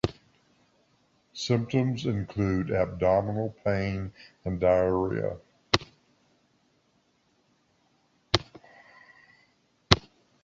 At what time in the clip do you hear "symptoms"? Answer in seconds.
1.35-2.07